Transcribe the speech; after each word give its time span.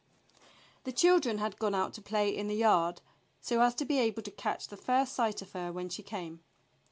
The 0.83 0.91
children 0.91 1.37
had 1.37 1.59
gone 1.59 1.75
out 1.75 1.93
to 1.93 2.01
play 2.01 2.35
in 2.35 2.47
the 2.47 2.55
yard, 2.55 3.01
so 3.39 3.61
as 3.61 3.75
to 3.75 3.85
be 3.85 3.99
able 3.99 4.23
to 4.23 4.31
catch 4.31 4.67
the 4.67 4.75
first 4.75 5.13
sight 5.13 5.43
of 5.43 5.51
her 5.51 5.71
when 5.71 5.89
she 5.89 6.01
came. 6.01 6.39